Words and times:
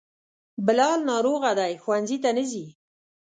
بلال 0.65 0.99
ناروغه 1.09 1.51
دی, 1.59 1.73
ښونځي 1.83 2.17
ته 2.23 2.29
نه 2.37 2.43
ځي 2.51 2.65